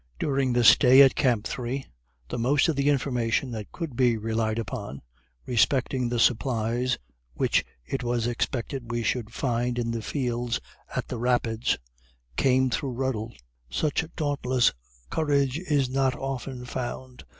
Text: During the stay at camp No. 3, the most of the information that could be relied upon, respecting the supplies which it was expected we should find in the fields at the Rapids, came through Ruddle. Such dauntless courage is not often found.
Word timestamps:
During 0.17 0.53
the 0.53 0.63
stay 0.63 1.03
at 1.03 1.13
camp 1.13 1.45
No. 1.45 1.51
3, 1.51 1.85
the 2.29 2.39
most 2.39 2.67
of 2.67 2.75
the 2.75 2.89
information 2.89 3.51
that 3.51 3.71
could 3.71 3.95
be 3.95 4.17
relied 4.17 4.57
upon, 4.57 5.03
respecting 5.45 6.09
the 6.09 6.17
supplies 6.17 6.97
which 7.35 7.63
it 7.85 8.01
was 8.03 8.25
expected 8.25 8.89
we 8.89 9.03
should 9.03 9.31
find 9.31 9.77
in 9.77 9.91
the 9.91 10.01
fields 10.01 10.59
at 10.95 11.07
the 11.07 11.19
Rapids, 11.19 11.77
came 12.35 12.71
through 12.71 12.93
Ruddle. 12.93 13.31
Such 13.69 14.03
dauntless 14.15 14.73
courage 15.11 15.59
is 15.59 15.87
not 15.87 16.15
often 16.15 16.65
found. 16.65 17.23